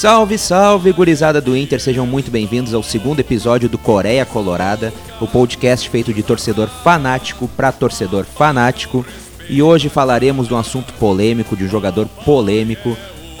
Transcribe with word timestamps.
Salve, 0.00 0.38
salve, 0.38 0.92
gurizada 0.92 1.42
do 1.42 1.54
Inter, 1.54 1.78
sejam 1.78 2.06
muito 2.06 2.30
bem-vindos 2.30 2.72
ao 2.72 2.82
segundo 2.82 3.20
episódio 3.20 3.68
do 3.68 3.76
Coreia 3.76 4.24
Colorada, 4.24 4.94
o 5.20 5.26
podcast 5.26 5.86
feito 5.90 6.14
de 6.14 6.22
torcedor 6.22 6.68
fanático 6.68 7.46
para 7.48 7.70
torcedor 7.70 8.24
fanático. 8.24 9.04
E 9.46 9.62
hoje 9.62 9.90
falaremos 9.90 10.48
de 10.48 10.54
um 10.54 10.56
assunto 10.56 10.94
polêmico, 10.94 11.54
de 11.54 11.64
um 11.64 11.68
jogador 11.68 12.08
polêmico, 12.24 12.96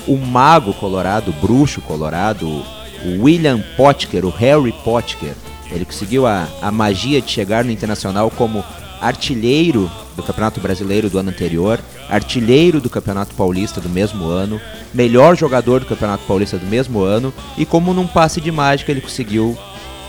o 0.06 0.18
mago 0.18 0.74
colorado, 0.74 1.30
o 1.30 1.40
bruxo 1.40 1.80
colorado, 1.80 2.46
o 2.46 3.22
William 3.22 3.64
Potker, 3.74 4.26
o 4.26 4.30
Harry 4.30 4.74
Potker. 4.84 5.32
Ele 5.72 5.86
conseguiu 5.86 6.26
a, 6.26 6.46
a 6.60 6.70
magia 6.70 7.22
de 7.22 7.30
chegar 7.30 7.64
no 7.64 7.70
Internacional 7.70 8.30
como 8.30 8.62
artilheiro 9.00 9.90
do 10.20 10.26
Campeonato 10.26 10.60
Brasileiro 10.60 11.08
do 11.08 11.18
ano 11.18 11.30
anterior, 11.30 11.80
artilheiro 12.08 12.80
do 12.80 12.90
Campeonato 12.90 13.34
Paulista 13.34 13.80
do 13.80 13.88
mesmo 13.88 14.26
ano, 14.26 14.60
melhor 14.92 15.36
jogador 15.36 15.80
do 15.80 15.86
Campeonato 15.86 16.24
Paulista 16.26 16.58
do 16.58 16.66
mesmo 16.66 17.02
ano 17.02 17.32
e 17.56 17.64
como 17.64 17.94
num 17.94 18.06
passe 18.06 18.40
de 18.40 18.50
mágica 18.50 18.90
ele 18.90 19.00
conseguiu 19.00 19.56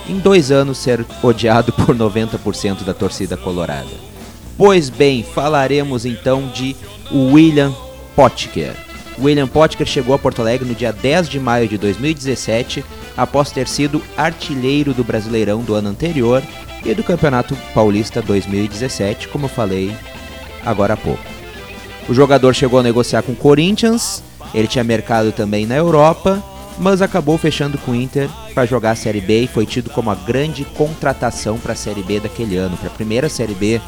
em 0.08 0.18
dois 0.18 0.50
anos 0.50 0.78
ser 0.78 1.04
odiado 1.22 1.72
por 1.84 1.96
90% 1.96 2.84
da 2.84 2.94
torcida 2.94 3.36
colorada. 3.36 4.12
Pois 4.56 4.90
bem, 4.90 5.22
falaremos 5.22 6.04
então 6.04 6.48
de 6.48 6.76
William 7.10 7.72
Potker. 8.14 8.74
William 9.18 9.46
Potker 9.46 9.86
chegou 9.86 10.14
a 10.14 10.18
Porto 10.18 10.40
Alegre 10.40 10.68
no 10.68 10.74
dia 10.74 10.92
10 10.92 11.28
de 11.28 11.38
maio 11.38 11.68
de 11.68 11.76
2017, 11.78 12.84
após 13.16 13.50
ter 13.50 13.68
sido 13.68 14.02
artilheiro 14.16 14.94
do 14.94 15.04
Brasileirão 15.04 15.62
do 15.62 15.74
ano 15.74 15.88
anterior 15.88 16.42
e 16.84 16.94
do 16.94 17.02
Campeonato 17.02 17.56
Paulista 17.74 18.20
2017, 18.20 19.28
como 19.28 19.46
eu 19.46 19.48
falei 19.50 19.94
agora 20.64 20.94
há 20.94 20.96
pouco. 20.96 21.22
O 22.08 22.14
jogador 22.14 22.54
chegou 22.54 22.80
a 22.80 22.82
negociar 22.82 23.22
com 23.22 23.32
o 23.32 23.36
Corinthians, 23.36 24.22
ele 24.54 24.68
tinha 24.68 24.84
mercado 24.84 25.32
também 25.32 25.66
na 25.66 25.76
Europa, 25.76 26.42
mas 26.78 27.00
acabou 27.02 27.38
fechando 27.38 27.78
com 27.78 27.92
o 27.92 27.94
Inter 27.94 28.28
para 28.54 28.66
jogar 28.66 28.92
a 28.92 28.96
Série 28.96 29.20
B 29.20 29.42
e 29.42 29.46
foi 29.46 29.66
tido 29.66 29.90
como 29.90 30.10
a 30.10 30.14
grande 30.14 30.64
contratação 30.64 31.58
para 31.58 31.72
a 31.72 31.76
Série 31.76 32.02
B 32.02 32.20
daquele 32.20 32.56
ano, 32.56 32.76
para 32.76 32.88
a 32.88 32.92
primeira 32.92 33.28
Série 33.28 33.54
B 33.54 33.80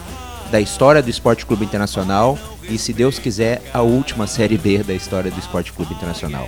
da 0.50 0.60
história 0.60 1.02
do 1.02 1.10
Esporte 1.10 1.44
Clube 1.44 1.64
Internacional 1.64 2.38
e, 2.68 2.78
se 2.78 2.92
Deus 2.92 3.18
quiser, 3.18 3.62
a 3.72 3.82
última 3.82 4.26
Série 4.26 4.56
B 4.56 4.78
da 4.82 4.94
história 4.94 5.30
do 5.30 5.38
Esporte 5.38 5.72
Clube 5.72 5.94
Internacional. 5.94 6.46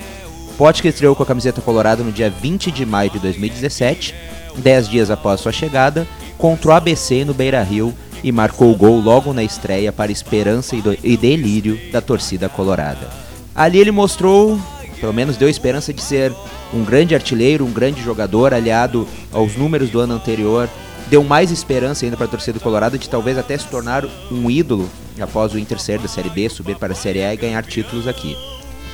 Potker 0.56 0.90
estreou 0.90 1.14
com 1.14 1.22
a 1.22 1.26
camiseta 1.26 1.60
colorada 1.60 2.02
no 2.02 2.12
dia 2.12 2.30
20 2.30 2.70
de 2.70 2.86
maio 2.86 3.10
de 3.10 3.18
2017, 3.18 4.14
dez 4.58 4.88
dias 4.88 5.10
após 5.10 5.40
sua 5.40 5.52
chegada, 5.52 6.06
contra 6.38 6.70
o 6.70 6.72
ABC 6.72 7.24
no 7.24 7.34
Beira-Rio 7.34 7.94
e 8.22 8.32
marcou 8.32 8.72
o 8.72 8.76
gol 8.76 9.00
logo 9.00 9.32
na 9.32 9.42
estreia 9.42 9.92
para 9.92 10.12
esperança 10.12 10.76
e 11.02 11.16
delírio 11.16 11.78
da 11.92 12.00
torcida 12.00 12.48
colorada. 12.48 13.08
Ali 13.54 13.78
ele 13.78 13.90
mostrou, 13.90 14.58
pelo 15.00 15.12
menos 15.12 15.36
deu 15.36 15.48
esperança 15.48 15.92
de 15.92 16.02
ser 16.02 16.32
um 16.74 16.84
grande 16.84 17.14
artilheiro, 17.14 17.64
um 17.64 17.72
grande 17.72 18.02
jogador, 18.02 18.52
aliado 18.52 19.06
aos 19.32 19.56
números 19.56 19.90
do 19.90 20.00
ano 20.00 20.14
anterior 20.14 20.68
deu 21.08 21.22
mais 21.22 21.50
esperança 21.50 22.04
ainda 22.04 22.16
para 22.16 22.26
a 22.26 22.28
torcida 22.30 22.58
colorada 22.58 22.98
de 22.98 23.08
talvez 23.08 23.38
até 23.38 23.56
se 23.56 23.66
tornar 23.66 24.04
um 24.30 24.50
ídolo 24.50 24.88
após 25.20 25.54
o 25.54 25.58
Inter 25.58 25.78
ser 25.78 25.98
da 25.98 26.08
Série 26.08 26.30
B, 26.30 26.48
subir 26.48 26.76
para 26.76 26.92
a 26.92 26.96
Série 26.96 27.22
A 27.22 27.32
e 27.32 27.36
ganhar 27.36 27.64
títulos 27.64 28.06
aqui. 28.06 28.36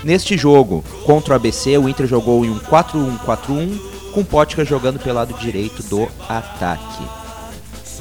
Neste 0.04 0.36
jogo 0.36 0.84
contra 1.04 1.32
o 1.32 1.36
ABC, 1.36 1.78
o 1.78 1.88
Inter 1.88 2.06
jogou 2.06 2.44
em 2.44 2.50
um 2.50 2.58
4-1-4-1, 2.58 3.80
com 4.12 4.24
Potker 4.24 4.64
jogando 4.64 4.98
pelo 4.98 5.16
lado 5.16 5.34
direito 5.34 5.82
do 5.84 6.08
ataque. 6.28 7.02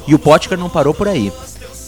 E 0.06 0.14
o 0.14 0.18
Potker 0.18 0.58
não 0.58 0.68
parou 0.68 0.92
por 0.92 1.08
aí. 1.08 1.32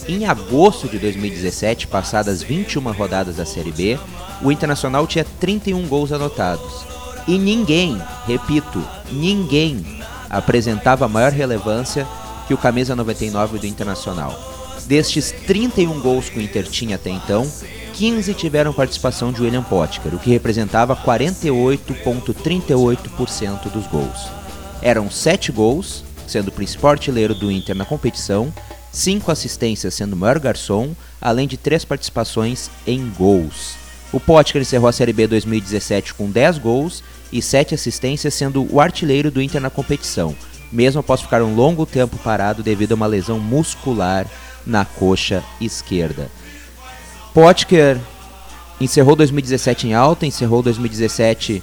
Em 0.07 0.25
agosto 0.25 0.87
de 0.87 0.99
2017, 0.99 1.87
passadas 1.87 2.43
21 2.43 2.91
rodadas 2.91 3.37
da 3.37 3.45
Série 3.45 3.71
B, 3.71 3.99
o 4.41 4.51
Internacional 4.51 5.07
tinha 5.07 5.25
31 5.39 5.87
gols 5.87 6.11
anotados. 6.11 6.85
E 7.27 7.39
ninguém, 7.39 7.99
repito, 8.27 8.83
ninguém 9.11 9.83
apresentava 10.29 11.07
maior 11.07 11.31
relevância 11.31 12.05
que 12.47 12.53
o 12.53 12.57
camisa 12.57 12.95
99 12.95 13.57
do 13.57 13.65
Internacional. 13.65 14.54
Destes 14.87 15.33
31 15.47 15.99
gols 15.99 16.29
que 16.29 16.37
o 16.37 16.41
Inter 16.41 16.65
tinha 16.65 16.95
até 16.95 17.09
então, 17.09 17.51
15 17.93 18.35
tiveram 18.35 18.71
participação 18.71 19.31
de 19.31 19.41
William 19.41 19.63
Potker, 19.63 20.13
o 20.13 20.19
que 20.19 20.29
representava 20.29 20.95
48,38% 20.95 23.71
dos 23.71 23.87
gols. 23.87 24.27
Eram 24.83 25.09
7 25.09 25.51
gols, 25.51 26.03
sendo 26.27 26.49
o 26.49 26.51
principal 26.51 26.91
artilheiro 26.91 27.33
do 27.33 27.51
Inter 27.51 27.75
na 27.75 27.83
competição, 27.83 28.53
5 28.91 29.31
assistências 29.31 29.95
sendo 29.95 30.13
o 30.13 30.17
maior 30.17 30.37
garçom, 30.37 30.91
além 31.19 31.47
de 31.47 31.57
3 31.57 31.83
participações 31.83 32.69
em 32.85 33.09
gols. 33.17 33.73
O 34.13 34.19
Potker 34.19 34.61
encerrou 34.61 34.87
a 34.87 34.93
Série 34.93 35.13
B 35.13 35.25
2017 35.25 36.13
com 36.13 36.29
10 36.29 36.59
gols 36.59 37.03
e 37.31 37.41
7 37.41 37.73
assistências, 37.73 38.35
sendo 38.35 38.71
o 38.71 38.79
artilheiro 38.79 39.31
do 39.31 39.41
Inter 39.41 39.59
na 39.59 39.71
competição, 39.71 40.35
mesmo 40.71 40.99
após 40.99 41.21
ficar 41.21 41.41
um 41.41 41.55
longo 41.55 41.87
tempo 41.87 42.17
parado 42.17 42.61
devido 42.61 42.91
a 42.91 42.95
uma 42.95 43.07
lesão 43.07 43.39
muscular 43.39 44.27
na 44.65 44.85
coxa 44.85 45.43
esquerda. 45.59 46.29
Potker 47.33 47.99
encerrou 48.79 49.15
2017 49.15 49.87
em 49.87 49.93
alta, 49.93 50.25
encerrou 50.25 50.61
2017 50.61 51.61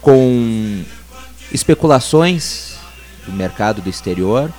com 0.00 0.82
especulações 1.52 2.76
do 3.26 3.32
mercado 3.32 3.80
do 3.80 3.88
exterior. 3.88 4.50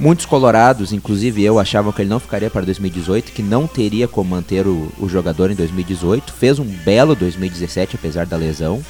Muitos 0.00 0.26
colorados, 0.26 0.92
inclusive 0.92 1.42
eu, 1.42 1.58
achavam 1.58 1.92
que 1.92 2.02
ele 2.02 2.08
não 2.08 2.20
ficaria 2.20 2.48
para 2.48 2.64
2018, 2.64 3.32
que 3.32 3.42
não 3.42 3.66
teria 3.66 4.06
como 4.06 4.30
manter 4.30 4.66
o, 4.66 4.92
o 4.98 5.08
jogador 5.08 5.50
em 5.50 5.56
2018. 5.56 6.32
Fez 6.32 6.58
um 6.60 6.64
belo 6.64 7.16
2017, 7.16 7.96
apesar 7.96 8.24
da 8.24 8.36
lesão. 8.36 8.80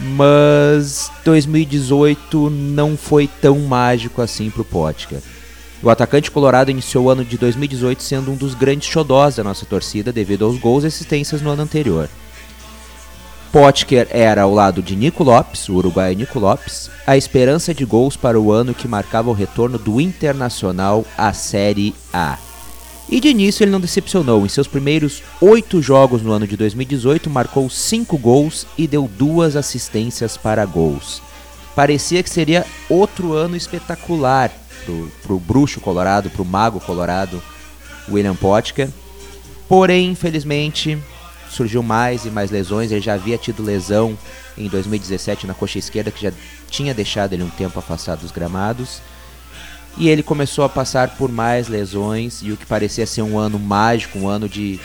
Mas 0.00 1.10
2018 1.24 2.50
não 2.50 2.96
foi 2.96 3.28
tão 3.28 3.60
mágico 3.60 4.20
assim 4.20 4.50
para 4.50 4.62
o 4.62 4.64
Potker. 4.64 5.20
O 5.82 5.90
atacante 5.90 6.30
colorado 6.30 6.70
iniciou 6.70 7.06
o 7.06 7.10
ano 7.10 7.24
de 7.24 7.36
2018 7.36 8.02
sendo 8.02 8.30
um 8.30 8.36
dos 8.36 8.54
grandes 8.54 8.88
xodós 8.88 9.36
da 9.36 9.42
nossa 9.42 9.66
torcida 9.66 10.12
devido 10.12 10.44
aos 10.44 10.56
gols 10.58 10.84
e 10.84 10.86
assistências 10.86 11.42
no 11.42 11.50
ano 11.50 11.62
anterior. 11.62 12.08
Potker 13.50 14.06
era 14.10 14.42
ao 14.42 14.54
lado 14.54 14.80
de 14.80 14.94
Nico 14.94 15.24
Lopes, 15.24 15.68
o 15.68 15.74
uruguaio 15.74 16.16
Nico 16.16 16.38
Lopes, 16.38 16.88
a 17.06 17.16
esperança 17.16 17.74
de 17.74 17.84
gols 17.84 18.16
para 18.16 18.40
o 18.40 18.52
ano 18.52 18.72
que 18.72 18.86
marcava 18.86 19.28
o 19.28 19.34
retorno 19.34 19.76
do 19.76 20.00
Internacional 20.00 21.04
à 21.18 21.32
Série 21.32 21.94
A. 22.12 22.38
E 23.10 23.20
de 23.20 23.28
início 23.28 23.64
ele 23.64 23.72
não 23.72 23.80
decepcionou. 23.80 24.46
Em 24.46 24.48
seus 24.48 24.68
primeiros 24.68 25.22
oito 25.40 25.82
jogos 25.82 26.22
no 26.22 26.32
ano 26.32 26.46
de 26.46 26.56
2018, 26.56 27.28
marcou 27.28 27.68
cinco 27.68 28.16
gols 28.16 28.66
e 28.78 28.86
deu 28.86 29.10
duas 29.18 29.56
assistências 29.56 30.36
para 30.36 30.64
gols. 30.64 31.20
Parecia 31.74 32.22
que 32.22 32.30
seria 32.30 32.66
outro 32.88 33.32
ano 33.32 33.56
espetacular 33.56 34.50
pro, 34.84 35.12
pro 35.22 35.38
bruxo 35.38 35.80
colorado, 35.80 36.28
pro 36.30 36.44
mago 36.44 36.80
colorado, 36.80 37.42
William 38.08 38.34
Potker. 38.34 38.88
Porém, 39.68 40.10
infelizmente, 40.10 40.98
surgiu 41.48 41.82
mais 41.82 42.24
e 42.24 42.30
mais 42.30 42.50
lesões. 42.50 42.90
Ele 42.90 43.00
já 43.00 43.14
havia 43.14 43.38
tido 43.38 43.62
lesão 43.62 44.18
em 44.56 44.68
2017 44.68 45.46
na 45.46 45.54
coxa 45.54 45.78
esquerda, 45.78 46.10
que 46.10 46.22
já 46.22 46.32
tinha 46.68 46.92
deixado 46.92 47.32
ele 47.32 47.42
um 47.42 47.50
tempo 47.50 47.78
afastado 47.78 48.20
dos 48.20 48.30
gramados. 48.30 49.00
E 49.96 50.08
ele 50.08 50.22
começou 50.22 50.64
a 50.64 50.68
passar 50.68 51.16
por 51.16 51.30
mais 51.30 51.68
lesões 51.68 52.40
e 52.42 52.50
o 52.50 52.56
que 52.56 52.64
parecia 52.64 53.06
ser 53.06 53.22
um 53.22 53.38
ano 53.38 53.58
mágico, 53.58 54.18
um 54.18 54.28
ano 54.28 54.48
de 54.48 54.80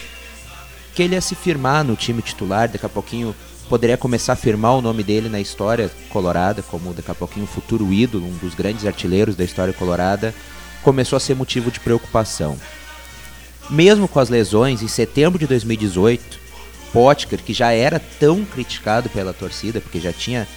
que 0.97 1.03
ele 1.03 1.13
ia 1.13 1.21
se 1.21 1.35
firmar 1.35 1.83
no 1.83 1.95
time 1.95 2.23
titular, 2.23 2.67
daqui 2.67 2.83
a 2.83 2.89
pouquinho 2.89 3.35
poderia 3.69 3.95
começar 3.95 4.33
a 4.33 4.35
firmar 4.35 4.75
o 4.75 4.81
nome 4.81 5.03
dele 5.03 5.29
na 5.29 5.39
história 5.39 5.91
colorada, 6.09 6.63
como 6.63 6.91
daqui 6.91 7.11
a 7.11 7.13
pouquinho 7.13 7.43
um 7.43 7.47
futuro 7.47 7.93
ídolo, 7.93 8.25
um 8.25 8.35
dos 8.37 8.55
grandes 8.55 8.83
artilheiros 8.83 9.35
da 9.35 9.43
história 9.43 9.71
colorada, 9.71 10.33
começou 10.81 11.15
a 11.15 11.19
ser 11.19 11.35
motivo 11.35 11.69
de 11.69 11.79
preocupação. 11.79 12.57
Mesmo 13.69 14.07
com 14.07 14.19
as 14.19 14.29
lesões, 14.29 14.81
em 14.81 14.87
setembro 14.87 15.37
de 15.37 15.45
2018, 15.45 16.39
Potker, 16.91 17.43
que 17.43 17.53
já 17.53 17.71
era 17.71 17.99
tão 17.99 18.43
criticado 18.43 19.07
pela 19.07 19.33
torcida, 19.33 19.79
porque 19.79 19.99
já 19.99 20.11
tinha 20.11 20.47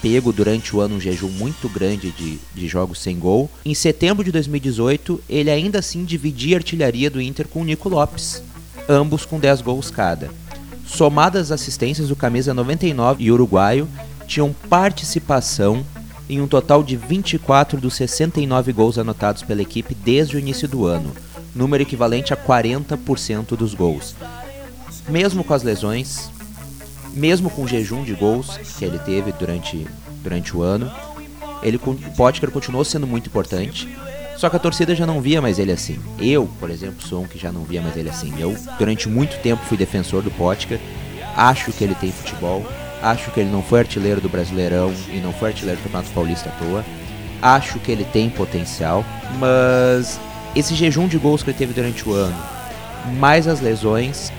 pego 0.00 0.32
durante 0.32 0.74
o 0.74 0.80
ano 0.80 0.96
um 0.96 1.00
jejum 1.00 1.28
muito 1.28 1.68
grande 1.68 2.10
de, 2.10 2.38
de 2.54 2.68
jogos 2.68 3.00
sem 3.00 3.18
gol. 3.18 3.50
Em 3.64 3.74
setembro 3.74 4.24
de 4.24 4.30
2018, 4.30 5.20
ele 5.28 5.50
ainda 5.50 5.80
assim 5.80 6.04
dividia 6.04 6.56
a 6.56 6.58
artilharia 6.58 7.10
do 7.10 7.20
Inter 7.20 7.48
com 7.48 7.62
o 7.62 7.64
Nico 7.64 7.88
Lopes, 7.88 8.42
ambos 8.88 9.24
com 9.24 9.38
10 9.38 9.60
gols 9.60 9.90
cada. 9.90 10.30
Somadas 10.86 11.52
as 11.52 11.60
assistências, 11.60 12.10
o 12.10 12.16
camisa 12.16 12.54
99 12.54 13.22
e 13.22 13.30
uruguaio 13.30 13.88
tinham 14.26 14.52
participação 14.68 15.84
em 16.28 16.40
um 16.40 16.46
total 16.46 16.82
de 16.82 16.96
24 16.96 17.80
dos 17.80 17.94
69 17.94 18.72
gols 18.72 18.98
anotados 18.98 19.42
pela 19.42 19.62
equipe 19.62 19.94
desde 19.94 20.36
o 20.36 20.38
início 20.38 20.68
do 20.68 20.86
ano, 20.86 21.12
número 21.54 21.82
equivalente 21.82 22.32
a 22.32 22.36
40% 22.36 23.56
dos 23.56 23.74
gols. 23.74 24.14
Mesmo 25.08 25.42
com 25.42 25.54
as 25.54 25.62
lesões, 25.62 26.30
mesmo 27.14 27.48
com 27.48 27.62
o 27.62 27.68
jejum 27.68 28.04
de 28.04 28.14
gols 28.14 28.58
que 28.78 28.84
ele 28.84 28.98
teve 28.98 29.32
durante, 29.32 29.86
durante 30.22 30.56
o 30.56 30.62
ano, 30.62 30.90
ele, 31.62 31.76
o 31.76 31.94
Potker 32.16 32.50
continuou 32.50 32.84
sendo 32.84 33.06
muito 33.06 33.26
importante. 33.26 33.88
Só 34.38 34.48
que 34.48 34.56
a 34.56 34.60
torcida 34.60 34.94
já 34.94 35.04
não 35.04 35.20
via 35.20 35.42
mais 35.42 35.58
ele 35.58 35.72
assim. 35.72 35.98
Eu, 36.18 36.48
por 36.58 36.70
exemplo, 36.70 37.06
sou 37.06 37.22
um 37.22 37.26
que 37.26 37.38
já 37.38 37.52
não 37.52 37.64
via 37.64 37.82
mais 37.82 37.96
ele 37.96 38.08
assim. 38.08 38.32
Eu, 38.38 38.56
durante 38.78 39.08
muito 39.08 39.38
tempo, 39.42 39.64
fui 39.64 39.76
defensor 39.76 40.22
do 40.22 40.30
Potker. 40.30 40.78
Acho 41.36 41.72
que 41.72 41.84
ele 41.84 41.94
tem 41.94 42.10
futebol, 42.10 42.64
Acho 43.02 43.30
que 43.30 43.40
ele 43.40 43.50
não 43.50 43.62
foi 43.62 43.80
artilheiro 43.80 44.20
do 44.20 44.28
Brasileirão 44.28 44.92
e 45.08 45.18
não 45.18 45.32
foi 45.32 45.50
artilheiro 45.50 45.80
do 45.80 45.84
Campeonato 45.84 46.10
Paulista 46.10 46.48
à 46.48 46.52
toa. 46.52 46.84
Acho 47.40 47.78
que 47.78 47.92
ele 47.92 48.04
tem 48.04 48.28
potencial, 48.28 49.04
mas 49.38 50.18
esse 50.56 50.74
jejum 50.74 51.06
de 51.06 51.16
gols 51.16 51.42
que 51.42 51.50
ele 51.50 51.58
teve 51.58 51.72
durante 51.72 52.08
o 52.08 52.12
ano, 52.12 52.36
mais 53.18 53.46
as 53.46 53.60
lesões, 53.60 54.32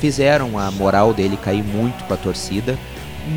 fizeram 0.00 0.58
a 0.58 0.70
moral 0.72 1.14
dele 1.14 1.36
cair 1.36 1.62
muito 1.62 2.02
com 2.04 2.14
a 2.14 2.16
torcida, 2.16 2.76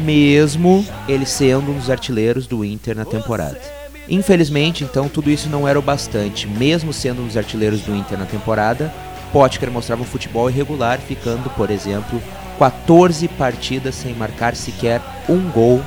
mesmo 0.04 0.84
ele 1.08 1.28
sendo 1.28 1.72
um 1.72 1.78
dos 1.78 1.92
artilheiros 1.92 2.48
do 2.48 2.66
Inter 2.66 2.96
na 2.96 3.06
temporada. 3.06 3.62
Infelizmente, 4.07 4.84
então, 4.84 5.10
tudo 5.10 5.31
isso 5.31 5.50
não 5.50 5.68
era 5.68 5.80
o 5.80 5.81
bastante. 5.81 6.48
Mesmo 6.48 6.94
sendo 6.94 7.22
um 7.22 7.28
dos 7.28 7.38
artilheiros 7.38 7.81
do 7.81 7.96
Inter 7.96 8.18
na 8.18 8.25
temporada, 8.25 8.94
Potker 9.31 9.72
mostrava 9.72 10.04
um 10.04 10.06
futebol 10.06 10.50
irregular, 10.50 11.00
ficando, 11.00 11.50
por 11.52 11.72
exemplo, 11.72 12.22
14 12.60 13.28
partidas 13.30 13.96
sem 13.96 14.13
marcar 14.13 14.56
sequer 14.56 15.02
um 15.28 15.50
gol 15.50 15.81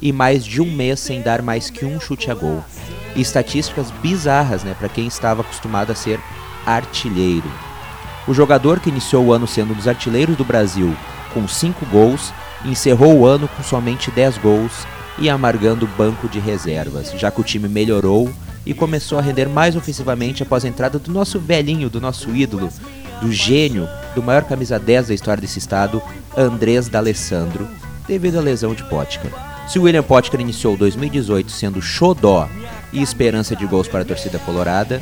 e 0.00 0.12
mais 0.12 0.44
de 0.44 0.60
um 0.60 0.70
mês 0.70 1.00
sem 1.00 1.22
dar 1.22 1.40
mais 1.42 1.70
que 1.70 1.84
um 1.84 1.98
chute 2.00 2.30
a 2.30 2.34
gol. 2.34 2.62
E 3.16 3.20
estatísticas 3.20 3.90
bizarras, 4.02 4.62
né, 4.62 4.74
para 4.78 4.88
quem 4.88 5.06
estava 5.06 5.40
acostumado 5.40 5.90
a 5.90 5.94
ser 5.94 6.20
artilheiro. 6.66 7.50
O 8.26 8.34
jogador 8.34 8.80
que 8.80 8.90
iniciou 8.90 9.26
o 9.26 9.32
ano 9.32 9.46
sendo 9.46 9.72
um 9.72 9.76
dos 9.76 9.88
artilheiros 9.88 10.36
do 10.36 10.44
Brasil 10.44 10.94
com 11.32 11.48
5 11.48 11.86
gols, 11.86 12.32
encerrou 12.64 13.18
o 13.18 13.26
ano 13.26 13.48
com 13.48 13.62
somente 13.62 14.10
10 14.10 14.38
gols 14.38 14.86
e 15.18 15.28
amargando 15.28 15.84
o 15.84 15.88
banco 15.88 16.28
de 16.28 16.38
reservas, 16.38 17.12
já 17.12 17.30
que 17.30 17.40
o 17.40 17.44
time 17.44 17.68
melhorou 17.68 18.32
e 18.64 18.72
começou 18.72 19.18
a 19.18 19.22
render 19.22 19.48
mais 19.48 19.76
ofensivamente 19.76 20.42
após 20.42 20.64
a 20.64 20.68
entrada 20.68 20.98
do 20.98 21.10
nosso 21.10 21.38
velhinho, 21.38 21.90
do 21.90 22.00
nosso 22.00 22.34
ídolo, 22.34 22.70
do 23.20 23.32
gênio, 23.32 23.88
do 24.14 24.22
maior 24.22 24.44
camisa 24.44 24.78
10 24.78 25.08
da 25.08 25.14
história 25.14 25.40
desse 25.40 25.58
estado, 25.58 26.02
Andrés 26.36 26.88
D'Alessandro, 26.88 27.68
devido 28.06 28.38
à 28.38 28.40
lesão 28.40 28.74
de 28.74 28.84
Potker. 28.84 29.30
Se 29.68 29.78
William 29.78 30.02
Potker 30.02 30.40
iniciou 30.40 30.76
2018 30.76 31.50
sendo 31.50 31.80
xodó 31.80 32.48
e 32.92 33.00
esperança 33.00 33.54
de 33.54 33.64
gols 33.64 33.88
para 33.88 34.02
a 34.02 34.04
torcida 34.04 34.38
colorada, 34.40 35.00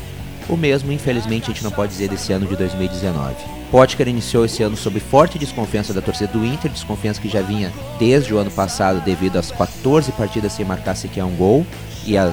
o 0.50 0.56
mesmo, 0.56 0.91
infelizmente, 0.91 1.44
a 1.44 1.55
gente 1.55 1.62
não 1.62 1.70
pode 1.70 1.93
dizer 1.93 2.08
desse 2.08 2.32
ano 2.32 2.47
de 2.47 2.56
2019. 2.56 3.35
Potker 3.70 4.08
iniciou 4.08 4.44
esse 4.44 4.62
ano 4.62 4.76
sob 4.76 4.99
forte 4.99 5.38
desconfiança 5.38 5.94
da 5.94 6.02
torcida 6.02 6.32
do 6.32 6.44
Inter, 6.44 6.70
desconfiança 6.70 7.20
que 7.20 7.29
já 7.29 7.41
vinha 7.41 7.73
desde 7.99 8.35
o 8.35 8.38
ano 8.38 8.50
passado 8.50 9.00
devido 9.00 9.38
às 9.38 9.50
14 9.52 10.11
partidas 10.12 10.52
sem 10.52 10.64
marcar 10.64 10.97
sequer 10.97 11.25
um 11.25 11.37
gol 11.37 11.64
e 12.05 12.19
a, 12.19 12.32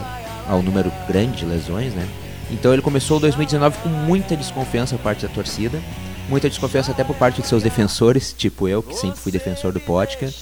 ao 0.49 0.63
número 0.63 0.91
grande 1.07 1.37
de 1.37 1.45
lesões, 1.45 1.93
né? 1.93 2.07
Então 2.49 2.73
ele 2.73 2.81
começou 2.81 3.19
2019 3.19 3.77
com 3.83 3.89
muita 3.89 4.35
desconfiança 4.35 4.95
por 4.95 5.03
parte 5.03 5.27
da 5.27 5.31
torcida, 5.31 5.79
muita 6.27 6.49
desconfiança 6.49 6.91
até 6.91 7.03
por 7.03 7.15
parte 7.15 7.41
de 7.41 7.47
seus 7.47 7.61
defensores, 7.61 8.33
tipo 8.33 8.67
eu, 8.67 8.81
que 8.81 8.95
sempre 8.95 9.19
fui 9.19 9.31
defensor 9.31 9.71
do 9.71 9.79
Potker. 9.79 10.33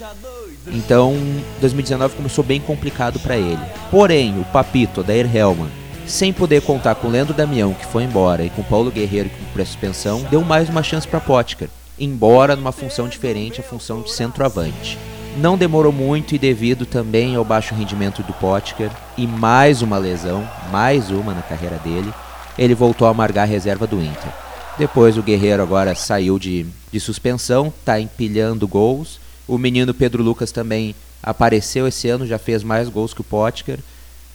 Então, 0.67 1.15
2019 1.61 2.15
começou 2.15 2.43
bem 2.43 2.59
complicado 2.59 3.19
para 3.19 3.37
ele. 3.37 3.61
Porém, 3.91 4.39
o 4.39 4.45
Papito, 4.45 5.03
Dair 5.03 5.29
Hellman, 5.33 5.69
sem 6.07 6.31
poder 6.31 6.61
contar 6.61 6.95
com 6.95 7.07
Leandro 7.07 7.33
Damião, 7.33 7.73
que 7.73 7.85
foi 7.85 8.03
embora, 8.03 8.43
e 8.43 8.49
com 8.49 8.63
Paulo 8.63 8.91
Guerreiro, 8.91 9.29
que 9.29 9.45
por 9.45 9.65
suspensão, 9.65 10.21
deu 10.29 10.41
mais 10.41 10.69
uma 10.69 10.83
chance 10.83 11.07
para 11.07 11.19
Potker, 11.19 11.69
embora 11.99 12.55
numa 12.55 12.71
função 12.71 13.07
diferente, 13.07 13.59
a 13.59 13.63
função 13.63 14.01
de 14.01 14.11
centroavante. 14.11 14.97
Não 15.37 15.57
demorou 15.57 15.91
muito 15.91 16.33
e 16.33 16.39
devido 16.39 16.85
também 16.85 17.35
ao 17.35 17.43
baixo 17.43 17.75
rendimento 17.75 18.23
do 18.23 18.33
Potker 18.33 18.89
e 19.17 19.27
mais 19.27 19.81
uma 19.81 19.97
lesão, 19.97 20.47
mais 20.71 21.09
uma 21.11 21.33
na 21.33 21.41
carreira 21.41 21.77
dele, 21.77 22.13
ele 22.57 22.73
voltou 22.73 23.07
a 23.07 23.11
amargar 23.11 23.43
a 23.43 23.47
reserva 23.47 23.85
do 23.85 24.01
Inter. 24.01 24.31
Depois 24.77 25.17
o 25.17 25.23
Guerreiro 25.23 25.63
agora 25.63 25.95
saiu 25.95 26.37
de, 26.37 26.65
de 26.91 26.99
suspensão, 26.99 27.67
está 27.67 27.99
empilhando 27.99 28.67
gols. 28.67 29.19
O 29.47 29.57
menino 29.57 29.93
Pedro 29.93 30.23
Lucas 30.23 30.51
também 30.51 30.95
apareceu 31.21 31.87
esse 31.87 32.07
ano, 32.09 32.25
já 32.25 32.37
fez 32.37 32.63
mais 32.63 32.89
gols 32.89 33.13
que 33.13 33.21
o 33.21 33.23
Potker. 33.23 33.79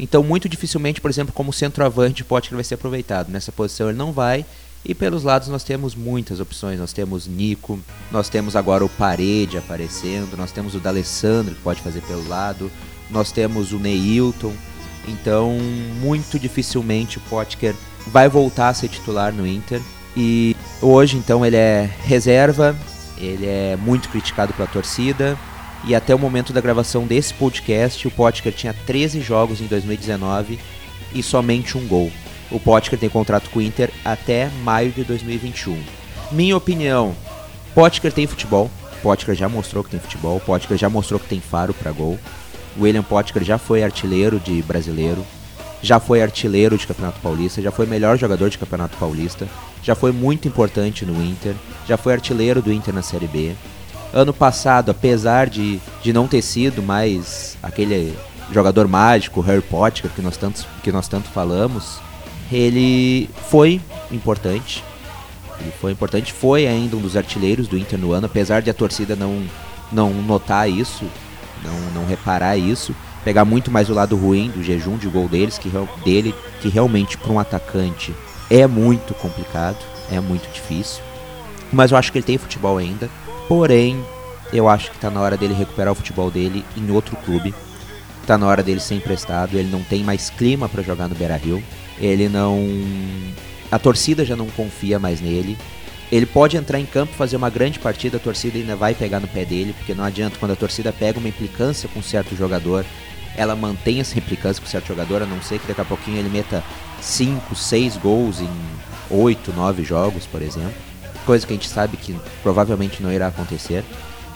Então, 0.02 0.22
muito 0.22 0.48
dificilmente, 0.48 0.98
por 0.98 1.10
exemplo, 1.10 1.32
como 1.32 1.52
centroavante, 1.52 2.24
Potker 2.24 2.54
vai 2.54 2.64
ser 2.64 2.74
aproveitado. 2.74 3.30
Nessa 3.30 3.52
posição 3.52 3.90
ele 3.90 3.98
não 3.98 4.12
vai. 4.12 4.46
E 4.82 4.94
pelos 4.94 5.22
lados 5.22 5.48
nós 5.48 5.62
temos 5.62 5.94
muitas 5.94 6.40
opções. 6.40 6.80
Nós 6.80 6.92
temos 6.92 7.26
Nico, 7.26 7.78
nós 8.10 8.30
temos 8.30 8.56
agora 8.56 8.82
o 8.82 8.88
Parede 8.88 9.58
aparecendo, 9.58 10.38
nós 10.38 10.52
temos 10.52 10.74
o 10.74 10.80
D'Alessandro 10.80 11.54
que 11.54 11.60
pode 11.60 11.82
fazer 11.82 12.00
pelo 12.02 12.26
lado, 12.26 12.72
nós 13.10 13.30
temos 13.30 13.72
o 13.72 13.78
Neilton. 13.78 14.54
Então, 15.06 15.58
muito 16.00 16.38
dificilmente 16.38 17.18
o 17.18 17.22
Potker 17.22 17.74
vai 18.06 18.26
voltar 18.26 18.70
a 18.70 18.74
ser 18.74 18.88
titular 18.88 19.34
no 19.34 19.46
Inter. 19.46 19.82
E 20.16 20.56
hoje, 20.80 21.18
então, 21.18 21.44
ele 21.44 21.56
é 21.56 21.90
reserva, 22.04 22.74
ele 23.18 23.46
é 23.46 23.76
muito 23.76 24.08
criticado 24.08 24.54
pela 24.54 24.66
torcida, 24.66 25.38
e 25.84 25.94
até 25.94 26.14
o 26.14 26.18
momento 26.18 26.52
da 26.52 26.60
gravação 26.60 27.06
desse 27.06 27.32
podcast, 27.34 28.06
o 28.06 28.10
Potker 28.10 28.52
tinha 28.52 28.74
13 28.74 29.20
jogos 29.20 29.60
em 29.60 29.66
2019 29.66 30.58
e 31.14 31.22
somente 31.22 31.78
um 31.78 31.86
gol. 31.86 32.10
O 32.50 32.58
Potker 32.58 32.98
tem 32.98 33.08
contrato 33.08 33.48
com 33.50 33.60
o 33.60 33.62
Inter 33.62 33.90
até 34.04 34.50
maio 34.62 34.90
de 34.90 35.04
2021. 35.04 35.80
Minha 36.32 36.56
opinião, 36.56 37.14
Potker 37.74 38.12
tem 38.12 38.26
futebol. 38.26 38.70
Potker 39.02 39.34
já 39.34 39.48
mostrou 39.48 39.82
que 39.82 39.90
tem 39.90 40.00
futebol. 40.00 40.40
Potker 40.40 40.76
já 40.76 40.88
mostrou 40.90 41.18
que 41.18 41.28
tem 41.28 41.40
faro 41.40 41.72
para 41.72 41.92
gol. 41.92 42.18
William 42.78 43.02
Potker 43.02 43.42
já 43.42 43.56
foi 43.58 43.82
artilheiro 43.82 44.38
de 44.38 44.62
brasileiro. 44.62 45.24
Já 45.82 45.98
foi 45.98 46.20
artilheiro 46.20 46.76
de 46.76 46.86
Campeonato 46.86 47.20
Paulista. 47.20 47.62
Já 47.62 47.70
foi 47.70 47.86
melhor 47.86 48.18
jogador 48.18 48.50
de 48.50 48.58
Campeonato 48.58 48.98
Paulista. 48.98 49.48
Já 49.82 49.94
foi 49.94 50.12
muito 50.12 50.46
importante 50.46 51.06
no 51.06 51.22
Inter. 51.24 51.54
Já 51.88 51.96
foi 51.96 52.12
artilheiro 52.12 52.60
do 52.60 52.72
Inter 52.72 52.92
na 52.92 53.02
Série 53.02 53.28
B. 53.28 53.54
Ano 54.12 54.34
passado, 54.34 54.90
apesar 54.90 55.48
de, 55.48 55.80
de 56.02 56.12
não 56.12 56.26
ter 56.26 56.42
sido 56.42 56.82
mais 56.82 57.56
aquele 57.62 58.16
jogador 58.52 58.88
mágico, 58.88 59.40
Harry 59.40 59.62
Potter, 59.62 60.10
que 60.10 60.20
nós, 60.20 60.36
tanto, 60.36 60.66
que 60.82 60.90
nós 60.90 61.06
tanto 61.06 61.28
falamos, 61.28 62.00
ele 62.50 63.30
foi 63.48 63.80
importante. 64.10 64.82
Ele 65.60 65.72
foi 65.80 65.92
importante, 65.92 66.32
foi 66.32 66.66
ainda 66.66 66.96
um 66.96 67.00
dos 67.00 67.16
artilheiros 67.16 67.68
do 67.68 67.78
Inter 67.78 67.98
no 67.98 68.12
ano, 68.12 68.26
apesar 68.26 68.62
de 68.62 68.70
a 68.70 68.74
torcida 68.74 69.14
não, 69.14 69.44
não 69.92 70.10
notar 70.10 70.68
isso, 70.68 71.04
não, 71.62 72.00
não 72.00 72.08
reparar 72.08 72.56
isso, 72.56 72.94
pegar 73.22 73.44
muito 73.44 73.70
mais 73.70 73.90
o 73.90 73.94
lado 73.94 74.16
ruim 74.16 74.50
do 74.50 74.62
jejum 74.62 74.96
de 74.96 75.06
gol 75.08 75.28
deles, 75.28 75.58
que, 75.58 75.70
dele, 76.04 76.34
que 76.60 76.68
realmente 76.68 77.18
para 77.18 77.30
um 77.30 77.38
atacante 77.38 78.14
é 78.50 78.66
muito 78.66 79.14
complicado, 79.14 79.78
é 80.10 80.18
muito 80.18 80.50
difícil. 80.52 81.02
Mas 81.72 81.92
eu 81.92 81.96
acho 81.96 82.10
que 82.10 82.18
ele 82.18 82.26
tem 82.26 82.38
futebol 82.38 82.78
ainda. 82.78 83.08
Porém, 83.50 84.00
eu 84.52 84.68
acho 84.68 84.90
que 84.92 84.96
está 84.96 85.10
na 85.10 85.20
hora 85.20 85.36
dele 85.36 85.52
recuperar 85.52 85.92
o 85.92 85.96
futebol 85.96 86.30
dele 86.30 86.64
em 86.76 86.88
outro 86.92 87.16
clube. 87.16 87.52
Está 88.22 88.38
na 88.38 88.46
hora 88.46 88.62
dele 88.62 88.78
ser 88.78 88.94
emprestado. 88.94 89.58
Ele 89.58 89.68
não 89.68 89.82
tem 89.82 90.04
mais 90.04 90.30
clima 90.30 90.68
para 90.68 90.84
jogar 90.84 91.08
no 91.08 91.16
Beira 91.16 91.36
Rio. 91.36 91.60
Ele 91.98 92.28
não. 92.28 92.64
A 93.68 93.76
torcida 93.76 94.24
já 94.24 94.36
não 94.36 94.46
confia 94.46 95.00
mais 95.00 95.20
nele. 95.20 95.58
Ele 96.12 96.26
pode 96.26 96.56
entrar 96.56 96.78
em 96.78 96.86
campo 96.86 97.12
fazer 97.14 97.34
uma 97.34 97.50
grande 97.50 97.80
partida, 97.80 98.18
a 98.18 98.20
torcida 98.20 98.56
ainda 98.56 98.76
vai 98.76 98.94
pegar 98.94 99.18
no 99.18 99.26
pé 99.26 99.44
dele, 99.44 99.72
porque 99.72 99.94
não 99.94 100.04
adianta 100.04 100.36
quando 100.38 100.52
a 100.52 100.56
torcida 100.56 100.92
pega 100.92 101.18
uma 101.18 101.28
implicância 101.28 101.88
com 101.92 102.00
certo 102.00 102.36
jogador, 102.36 102.84
ela 103.36 103.56
mantém 103.56 103.98
essa 103.98 104.16
implicância 104.16 104.62
com 104.62 104.68
certo 104.68 104.86
jogador, 104.86 105.22
a 105.22 105.26
não 105.26 105.42
ser 105.42 105.58
que 105.58 105.66
daqui 105.66 105.80
a 105.80 105.84
pouquinho 105.84 106.18
ele 106.18 106.28
meta 106.28 106.62
5, 107.00 107.54
6 107.54 107.96
gols 107.96 108.40
em 108.40 108.50
8, 109.08 109.52
9 109.52 109.84
jogos, 109.84 110.26
por 110.26 110.40
exemplo 110.40 110.89
coisa 111.26 111.46
que 111.46 111.52
a 111.52 111.56
gente 111.56 111.68
sabe 111.68 111.96
que 111.96 112.16
provavelmente 112.42 113.02
não 113.02 113.12
irá 113.12 113.28
acontecer. 113.28 113.84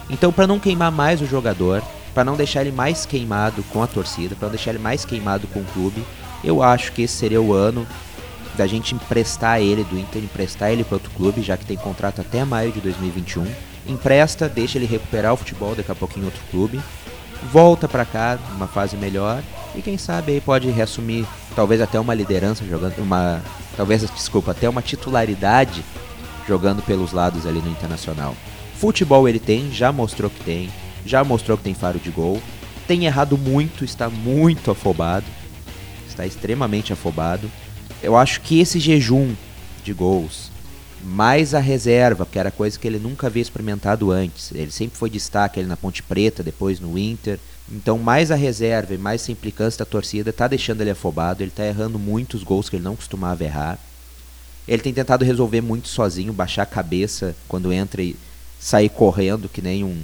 Então, 0.09 0.33
para 0.33 0.47
não 0.47 0.61
queimar 0.61 0.93
mais 0.93 1.21
o 1.21 1.27
jogador, 1.27 1.83
para 2.13 2.25
não 2.25 2.37
deixar 2.37 2.61
ele 2.61 2.73
mais 2.73 3.07
queimado 3.07 3.63
com 3.65 3.83
a 3.83 3.87
torcida, 3.87 4.35
para 4.37 4.47
não 4.47 4.55
deixar 4.55 4.71
ele 4.71 4.83
mais 4.83 5.05
queimado 5.05 5.47
com 5.49 5.61
o 5.61 5.65
clube, 5.65 6.05
eu 6.43 6.63
acho 6.63 6.93
que 6.93 7.03
esse 7.03 7.15
seria 7.15 7.41
o 7.41 7.53
ano 7.53 7.87
da 8.57 8.67
gente 8.67 8.95
emprestar 8.95 9.61
ele 9.61 9.83
do 9.85 9.99
Inter, 9.99 10.23
emprestar 10.23 10.71
ele 10.71 10.85
para 10.85 10.97
outro 10.97 11.11
clube, 11.11 11.43
já 11.43 11.57
que 11.57 11.65
tem 11.65 11.77
contrato 11.77 12.21
até 12.21 12.45
maio 12.45 12.71
de 12.71 12.81
2021. 12.81 13.47
Empresta, 13.87 14.49
deixa 14.49 14.79
ele 14.79 14.87
recuperar 14.87 15.33
o 15.33 15.37
futebol 15.37 15.75
daqui 15.75 15.91
a 15.91 15.95
pouco 15.95 16.19
em 16.19 16.25
outro 16.25 16.41
clube, 16.51 16.81
volta 17.53 17.89
para 17.89 18.05
cá 18.05 18.39
numa 18.53 18.67
fase 18.67 18.97
melhor 18.97 19.43
e 19.75 19.83
quem 19.83 19.99
sabe 19.99 20.33
aí 20.33 20.41
pode 20.41 20.71
reassumir 20.71 21.27
talvez 21.55 21.81
até 21.81 21.99
uma 21.99 22.15
liderança 22.15 22.65
jogando 22.65 22.99
uma 22.99 23.43
talvez 23.77 24.09
desculpa 24.11 24.53
até 24.53 24.69
uma 24.69 24.81
titularidade 24.81 25.85
jogando 26.47 26.83
pelos 26.83 27.13
lados 27.13 27.47
ali 27.47 27.61
no 27.61 27.71
Internacional. 27.71 28.35
Futebol 28.77 29.29
ele 29.29 29.39
tem, 29.39 29.71
já 29.73 29.93
mostrou 29.93 30.31
que 30.31 30.43
tem, 30.45 30.71
já 31.07 31.25
mostrou 31.25 31.57
que 31.57 31.65
tem 31.65 31.75
faro 31.75 31.99
de 31.99 32.11
gol. 32.11 32.41
Tem 32.87 33.07
errado 33.07 33.39
muito, 33.39 33.85
está 33.85 34.11
muito 34.11 34.71
afobado, 34.71 35.27
está 36.09 36.27
extremamente 36.27 36.93
afobado. 36.93 37.51
Eu 38.03 38.17
acho 38.17 38.41
que 38.43 38.61
esse 38.61 38.79
jejum 38.79 39.35
de 39.83 39.93
gols, 39.93 40.51
mais 41.03 41.55
a 41.55 41.61
reserva, 41.61 42.27
que 42.31 42.39
era 42.39 42.51
coisa 42.51 42.79
que 42.79 42.87
ele 42.87 42.99
nunca 42.99 43.27
havia 43.27 43.43
experimentado 43.43 44.11
antes. 44.11 44.51
Ele 44.53 44.71
sempre 44.71 44.99
foi 44.99 45.09
destaque 45.09 45.61
ele 45.61 45.69
na 45.69 45.77
Ponte 45.77 46.03
Preta, 46.03 46.43
depois 46.43 46.81
no 46.81 46.99
Inter. 46.99 47.39
Então, 47.71 47.99
mais 47.99 48.31
a 48.31 48.35
reserva 48.35 48.95
e 48.95 48.99
mais 48.99 49.27
a 49.29 49.33
implicância 49.33 49.79
da 49.79 49.85
torcida 49.85 50.31
está 50.31 50.47
deixando 50.47 50.83
ele 50.83 50.91
afobado. 50.91 51.43
Ele 51.43 51.51
está 51.51 51.65
errando 51.65 51.99
muitos 51.99 52.43
gols 52.43 52.69
que 52.69 52.77
ele 52.77 52.85
não 52.85 52.97
costumava 52.97 53.45
errar. 53.45 53.79
Ele 54.67 54.83
tem 54.83 54.93
tentado 54.93 55.25
resolver 55.25 55.61
muito 55.61 55.89
sozinho, 55.89 56.33
baixar 56.33 56.63
a 56.63 56.67
cabeça 56.67 57.37
quando 57.47 57.73
entra 57.73 58.03
e 58.03 58.17
sair 58.59 58.89
correndo 58.89 59.49
que 59.49 59.61
nem 59.61 59.85
um, 59.85 60.03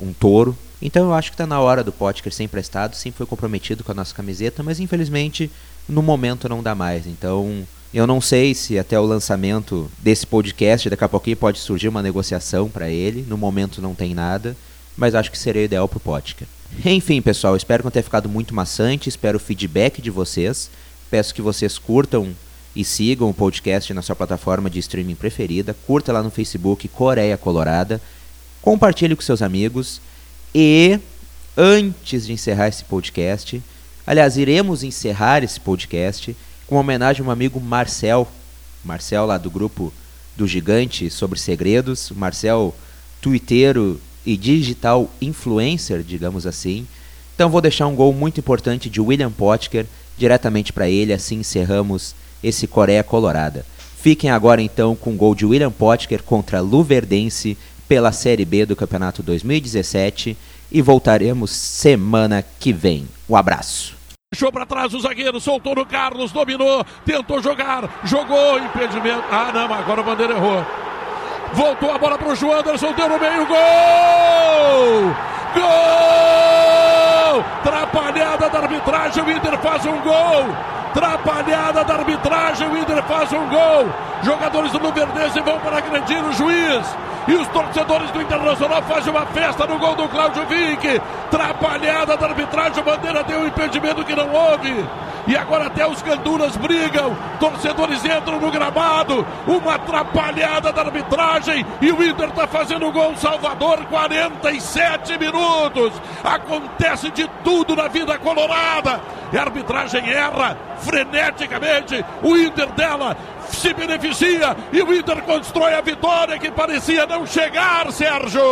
um 0.00 0.12
touro. 0.12 0.56
Então 0.80 1.04
eu 1.04 1.14
acho 1.14 1.30
que 1.30 1.34
está 1.34 1.46
na 1.46 1.60
hora 1.60 1.84
do 1.84 1.92
Potker 1.92 2.32
ser 2.32 2.44
emprestado, 2.44 2.96
sempre 2.96 3.18
foi 3.18 3.26
comprometido 3.26 3.84
com 3.84 3.92
a 3.92 3.94
nossa 3.94 4.14
camiseta, 4.14 4.62
mas 4.62 4.80
infelizmente 4.80 5.50
no 5.88 6.02
momento 6.02 6.48
não 6.48 6.62
dá 6.62 6.74
mais. 6.74 7.06
Então 7.06 7.66
eu 7.92 8.06
não 8.06 8.20
sei 8.20 8.54
se 8.54 8.78
até 8.78 8.98
o 8.98 9.04
lançamento 9.04 9.90
desse 9.98 10.26
podcast, 10.26 10.88
daqui 10.88 11.04
a 11.04 11.08
pouquinho 11.08 11.36
pode 11.36 11.58
surgir 11.58 11.88
uma 11.88 12.02
negociação 12.02 12.68
para 12.68 12.88
ele, 12.88 13.24
no 13.28 13.36
momento 13.36 13.82
não 13.82 13.94
tem 13.94 14.14
nada, 14.14 14.56
mas 14.96 15.14
acho 15.14 15.30
que 15.30 15.38
seria 15.38 15.64
ideal 15.64 15.86
para 15.86 15.98
o 15.98 16.00
Potker. 16.00 16.48
Enfim, 16.86 17.20
pessoal, 17.20 17.54
espero 17.54 17.82
que 17.82 17.86
não 17.86 17.90
tenha 17.90 18.02
ficado 18.02 18.28
muito 18.28 18.54
maçante, 18.54 19.08
espero 19.08 19.36
o 19.36 19.40
feedback 19.40 20.00
de 20.00 20.10
vocês, 20.10 20.70
peço 21.10 21.34
que 21.34 21.42
vocês 21.42 21.76
curtam 21.76 22.34
e 22.74 22.84
sigam 22.84 23.28
o 23.28 23.34
podcast 23.34 23.92
na 23.92 24.02
sua 24.02 24.16
plataforma 24.16 24.70
de 24.70 24.78
streaming 24.78 25.14
preferida, 25.14 25.76
curta 25.86 26.12
lá 26.12 26.22
no 26.22 26.30
Facebook 26.30 26.88
Coreia 26.88 27.36
Colorada, 27.36 28.00
compartilhe 28.60 29.14
com 29.14 29.22
seus 29.22 29.42
amigos 29.42 30.00
e 30.54 30.98
antes 31.56 32.26
de 32.26 32.32
encerrar 32.32 32.68
esse 32.68 32.84
podcast, 32.84 33.62
aliás, 34.06 34.36
iremos 34.36 34.82
encerrar 34.82 35.42
esse 35.42 35.60
podcast 35.60 36.36
com 36.66 36.76
homenagem 36.76 37.20
ao 37.20 37.26
meu 37.26 37.32
amigo 37.32 37.60
Marcel, 37.60 38.26
Marcel 38.84 39.26
lá 39.26 39.36
do 39.36 39.50
grupo 39.50 39.92
do 40.36 40.46
Gigante 40.46 41.10
sobre 41.10 41.38
segredos, 41.38 42.10
Marcel 42.10 42.74
twittero 43.20 44.00
e 44.24 44.36
digital 44.36 45.10
influencer, 45.20 46.02
digamos 46.02 46.46
assim. 46.46 46.86
Então 47.34 47.50
vou 47.50 47.60
deixar 47.60 47.86
um 47.86 47.94
gol 47.94 48.12
muito 48.12 48.40
importante 48.40 48.88
de 48.88 49.00
William 49.00 49.30
Potker 49.30 49.86
diretamente 50.16 50.72
para 50.72 50.88
ele, 50.88 51.12
assim 51.12 51.40
encerramos 51.40 52.14
esse 52.42 52.66
Coreia 52.66 53.02
Colorada. 53.02 53.64
Fiquem 53.96 54.30
agora 54.30 54.60
então 54.60 54.96
com 54.96 55.10
o 55.10 55.16
gol 55.16 55.34
de 55.34 55.46
William 55.46 55.70
Potker 55.70 56.22
contra 56.22 56.60
Luverdense 56.60 57.56
pela 57.88 58.10
Série 58.10 58.44
B 58.44 58.66
do 58.66 58.74
Campeonato 58.74 59.22
2017 59.22 60.36
e 60.72 60.82
voltaremos 60.82 61.50
semana 61.50 62.44
que 62.58 62.72
vem. 62.72 63.06
Um 63.28 63.36
abraço. 63.36 63.94
Deixou 64.32 64.50
para 64.50 64.64
trás 64.64 64.94
o 64.94 65.00
zagueiro, 65.00 65.38
soltou 65.38 65.74
no 65.74 65.84
Carlos, 65.84 66.32
dominou, 66.32 66.84
tentou 67.04 67.42
jogar, 67.42 68.00
jogou, 68.02 68.58
impedimento. 68.58 69.22
Ah, 69.30 69.52
não, 69.52 69.72
agora 69.72 70.00
o 70.00 70.04
Bandeira 70.04 70.32
errou. 70.32 70.64
Voltou 71.52 71.90
a 71.90 71.98
bola 71.98 72.16
para 72.16 72.32
o 72.32 72.34
João 72.34 72.58
Anderson, 72.58 72.94
deu 72.94 73.10
no 73.10 73.20
meio, 73.20 73.46
gol! 73.46 75.14
Gol! 75.54 77.44
Trapalhada 77.62 78.48
da 78.48 78.58
arbitragem, 78.58 79.22
o 79.22 79.30
Inter 79.30 79.58
faz 79.58 79.84
um 79.84 80.00
gol! 80.00 80.81
Trapalhada 80.94 81.84
da 81.84 81.94
arbitragem, 81.94 82.68
o 82.68 82.76
Inter 82.76 83.02
faz 83.04 83.32
um 83.32 83.48
gol. 83.48 83.88
Jogadores 84.22 84.72
do 84.72 84.78
Luverdense 84.78 85.40
vão 85.40 85.58
para 85.60 85.78
agredir 85.78 86.22
o 86.24 86.32
juiz. 86.32 86.96
E 87.26 87.34
os 87.34 87.46
torcedores 87.48 88.10
do 88.10 88.20
Internacional 88.20 88.82
fazem 88.82 89.10
uma 89.10 89.24
festa 89.26 89.66
no 89.66 89.78
gol 89.78 89.94
do 89.94 90.08
Cláudio 90.08 90.44
Vinck. 90.46 91.00
Trapalhada 91.30 92.16
da 92.16 92.26
arbitragem, 92.26 92.82
Bandeira 92.82 93.22
deu 93.22 93.40
um 93.40 93.46
impedimento 93.46 94.04
que 94.04 94.14
não 94.14 94.28
houve. 94.32 94.84
E 95.26 95.36
agora 95.36 95.66
até 95.66 95.86
os 95.86 96.02
ganduras 96.02 96.56
brigam. 96.56 97.16
Torcedores 97.38 98.04
entram 98.04 98.40
no 98.40 98.50
gramado. 98.50 99.24
Uma 99.46 99.76
atrapalhada 99.76 100.72
da 100.72 100.82
arbitragem. 100.82 101.64
E 101.80 101.92
o 101.92 102.02
Inter 102.02 102.28
está 102.28 102.46
fazendo 102.48 102.90
gol 102.90 103.16
Salvador. 103.16 103.86
47 103.86 105.16
minutos. 105.18 105.92
Acontece 106.24 107.10
de 107.10 107.28
tudo 107.44 107.76
na 107.76 107.86
vida 107.86 108.18
colorada. 108.18 109.00
A 109.32 109.40
arbitragem 109.40 110.10
erra 110.10 110.56
freneticamente. 110.78 112.04
O 112.22 112.36
Inter 112.36 112.70
dela 112.72 113.16
se 113.48 113.72
beneficia. 113.72 114.56
E 114.72 114.82
o 114.82 114.94
Inter 114.94 115.22
constrói 115.22 115.74
a 115.74 115.80
vitória 115.80 116.38
que 116.38 116.50
parecia 116.50 117.06
não 117.06 117.26
chegar, 117.26 117.90
Sérgio. 117.92 118.42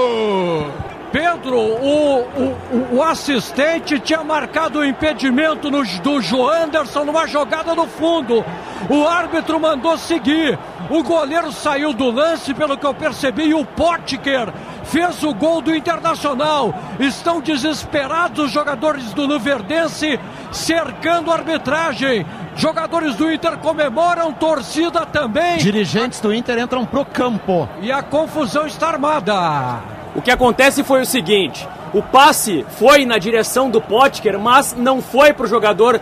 Pedro, 1.12 1.58
o, 1.58 2.20
o, 2.20 2.96
o, 2.96 3.02
assistente 3.02 3.99
tinha 3.99 4.22
marcado 4.22 4.78
o 4.78 4.84
impedimento 4.84 5.68
no, 5.68 5.84
do 6.00 6.20
Joanderson 6.20 7.04
numa 7.04 7.26
jogada 7.26 7.75
no 7.75 7.87
fundo. 7.88 8.44
O 8.88 9.08
árbitro 9.08 9.58
mandou 9.58 9.99
seguir. 9.99 10.56
O 10.88 11.02
goleiro 11.02 11.50
saiu 11.50 11.92
do 11.92 12.10
lance, 12.10 12.54
pelo 12.54 12.78
que 12.78 12.87
eu 12.87 12.94
percebi, 12.94 13.49
e 13.49 13.54
o 13.54 13.64
Potker 13.64 14.52
fez 14.84 15.22
o 15.25 15.34
gol 15.34 15.60
do 15.60 15.75
Internacional. 15.75 16.72
Estão 17.00 17.40
desesperados 17.40 18.46
os 18.46 18.52
jogadores 18.52 19.12
do 19.12 19.26
Luverdense 19.26 20.18
cercando 20.52 21.30
a 21.30 21.35
arbitragem. 21.35 22.26
Jogadores 22.57 23.14
do 23.16 23.33
Inter 23.33 23.57
comemoram, 23.59 24.33
torcida 24.33 25.07
também. 25.07 25.59
Dirigentes 25.59 26.21
do 26.21 26.35
Inter 26.35 26.59
entram 26.59 26.85
pro 26.85 27.04
campo. 27.04 27.69
E 27.80 27.90
a 27.90 28.02
confusão 28.02 28.66
está 28.66 28.88
armada. 28.88 29.80
O 30.14 30.21
que 30.21 30.30
acontece 30.30 30.83
foi 30.83 31.00
o 31.02 31.07
seguinte: 31.07 31.66
o 31.95 32.02
passe 32.02 32.64
foi 32.78 33.04
na 33.07 33.19
direção 33.19 33.71
do 33.71 33.80
Potker, 33.80 34.38
mas 34.38 34.75
não 34.76 35.00
foi 35.00 35.33
para 35.33 35.45
o 35.45 35.49
jogador 35.49 36.00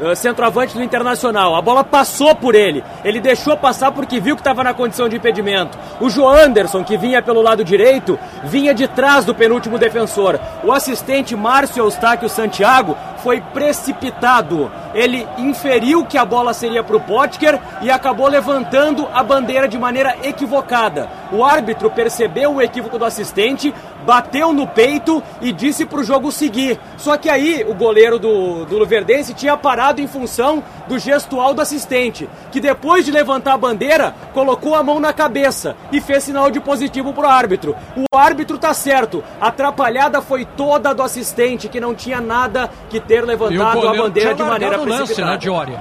uh, 0.00 0.16
centroavante 0.16 0.74
do 0.74 0.82
Internacional. 0.82 1.54
A 1.54 1.62
bola 1.62 1.84
passou 1.84 2.34
por 2.34 2.54
ele. 2.54 2.82
Ele 3.04 3.20
deixou 3.20 3.56
passar 3.56 3.92
porque 3.92 4.20
viu 4.20 4.36
que 4.36 4.40
estava 4.40 4.64
na 4.64 4.74
condição 4.74 5.08
de 5.08 5.16
impedimento. 5.16 5.78
O 6.00 6.10
João 6.10 6.32
Anderson, 6.32 6.82
que 6.82 6.96
vinha 6.96 7.22
pelo 7.22 7.42
lado 7.42 7.64
direito, 7.64 8.18
vinha 8.44 8.74
de 8.74 8.88
trás 8.88 9.24
do 9.24 9.34
penúltimo 9.34 9.78
defensor. 9.78 10.40
O 10.62 10.72
assistente 10.72 11.36
Márcio 11.36 11.84
Eustáquio 11.84 12.28
Santiago 12.28 12.96
foi 13.24 13.40
precipitado. 13.40 14.70
Ele 14.94 15.26
inferiu 15.38 16.04
que 16.04 16.18
a 16.18 16.26
bola 16.26 16.52
seria 16.52 16.84
para 16.84 16.96
o 16.96 17.00
Potker 17.00 17.58
e 17.80 17.90
acabou 17.90 18.28
levantando 18.28 19.08
a 19.14 19.24
bandeira 19.24 19.66
de 19.66 19.78
maneira 19.78 20.14
equivocada. 20.22 21.08
O 21.32 21.42
árbitro 21.42 21.90
percebeu 21.90 22.54
o 22.54 22.62
equívoco 22.62 22.98
do 22.98 23.04
assistente, 23.04 23.74
bateu 24.04 24.52
no 24.52 24.66
peito 24.66 25.22
e 25.40 25.52
disse 25.52 25.86
para 25.86 26.00
o 26.00 26.04
jogo 26.04 26.30
seguir. 26.30 26.78
Só 26.98 27.16
que 27.16 27.30
aí 27.30 27.64
o 27.66 27.74
goleiro 27.74 28.18
do, 28.18 28.66
do 28.66 28.78
Luverdense 28.78 29.32
tinha 29.32 29.56
parado 29.56 30.02
em 30.02 30.06
função 30.06 30.62
do 30.86 30.98
gestual 30.98 31.54
do 31.54 31.62
assistente, 31.62 32.28
que 32.52 32.60
depois 32.60 33.04
de 33.04 33.10
levantar 33.10 33.54
a 33.54 33.58
bandeira, 33.58 34.14
colocou 34.34 34.74
a 34.74 34.82
mão 34.82 35.00
na 35.00 35.12
cabeça 35.12 35.74
e 35.90 36.00
fez 36.00 36.24
sinal 36.24 36.50
de 36.50 36.60
positivo 36.60 37.12
para 37.12 37.26
o 37.26 37.30
árbitro. 37.30 37.74
O 37.96 38.16
árbitro 38.16 38.58
tá 38.58 38.74
certo, 38.74 39.24
a 39.40 39.48
atrapalhada 39.48 40.20
foi 40.20 40.44
toda 40.44 40.94
do 40.94 41.02
assistente, 41.02 41.68
que 41.68 41.80
não 41.80 41.94
tinha 41.94 42.20
nada 42.20 42.70
que 42.90 43.00
ter 43.00 43.13
levantado 43.22 43.88
a 43.88 43.94
bandeira 43.94 44.34
de 44.34 44.42
maneira 44.42 44.80
o 44.80 44.84
lance, 44.84 45.20
né, 45.20 45.36
Diória? 45.36 45.80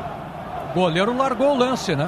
O 0.72 0.80
goleiro 0.80 1.16
largou 1.16 1.54
o 1.54 1.58
lance, 1.58 1.96
né? 1.96 2.02